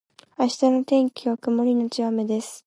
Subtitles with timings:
[0.35, 2.59] 明日の天気は曇りのち雨です